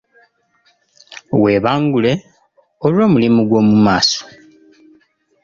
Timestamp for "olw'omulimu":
2.85-3.41